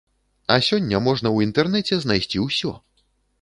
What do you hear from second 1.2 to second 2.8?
ў інтэрнэце знайсці ўсё.